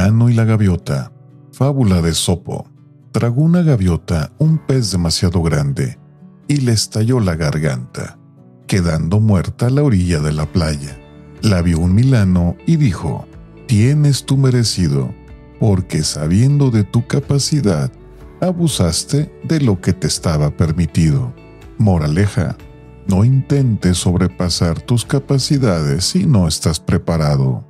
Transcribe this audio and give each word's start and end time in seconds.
Milano 0.00 0.30
y 0.30 0.32
la 0.32 0.46
gaviota. 0.46 1.12
Fábula 1.52 2.00
de 2.00 2.14
Sopo. 2.14 2.66
Tragó 3.12 3.42
una 3.42 3.60
gaviota 3.60 4.32
un 4.38 4.56
pez 4.56 4.92
demasiado 4.92 5.42
grande 5.42 5.98
y 6.48 6.56
le 6.62 6.72
estalló 6.72 7.20
la 7.20 7.36
garganta, 7.36 8.18
quedando 8.66 9.20
muerta 9.20 9.66
a 9.66 9.70
la 9.70 9.82
orilla 9.82 10.20
de 10.20 10.32
la 10.32 10.46
playa. 10.46 10.98
La 11.42 11.60
vio 11.60 11.80
un 11.80 11.94
Milano 11.94 12.56
y 12.66 12.76
dijo, 12.76 13.26
tienes 13.66 14.24
tu 14.24 14.38
merecido, 14.38 15.14
porque 15.58 16.02
sabiendo 16.02 16.70
de 16.70 16.84
tu 16.84 17.06
capacidad, 17.06 17.92
abusaste 18.40 19.30
de 19.44 19.60
lo 19.60 19.82
que 19.82 19.92
te 19.92 20.06
estaba 20.06 20.48
permitido. 20.56 21.34
Moraleja, 21.76 22.56
no 23.06 23.22
intentes 23.22 23.98
sobrepasar 23.98 24.80
tus 24.80 25.04
capacidades 25.04 26.06
si 26.06 26.24
no 26.24 26.48
estás 26.48 26.80
preparado. 26.80 27.69